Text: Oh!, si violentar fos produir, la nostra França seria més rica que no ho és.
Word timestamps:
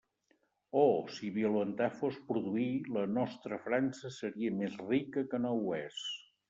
Oh!, 0.83 1.01
si 1.17 1.29
violentar 1.35 1.91
fos 1.99 2.17
produir, 2.31 2.73
la 2.97 3.05
nostra 3.19 3.63
França 3.69 4.13
seria 4.21 4.59
més 4.63 4.83
rica 4.93 5.29
que 5.35 5.47
no 5.47 5.59
ho 5.63 5.75
és. 5.85 6.07